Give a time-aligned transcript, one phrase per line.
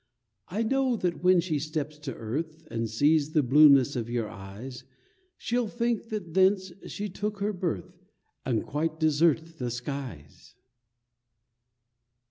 [0.47, 4.83] I know that when she steps to earth And sees the blueness of your eyes
[5.37, 8.03] She'll think that thence she took her birth,
[8.43, 10.55] And quite desert the skies!